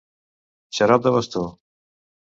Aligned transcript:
Xarop 0.79 1.05
de 1.09 1.13
bastó. 1.19 1.47